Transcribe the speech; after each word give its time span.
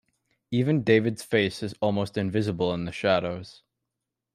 Even 0.49 0.81
David's 0.83 1.21
face 1.21 1.61
is 1.61 1.75
almost 1.79 2.17
invisible 2.17 2.73
in 2.73 2.85
the 2.85 2.91
shadows. 2.91 3.61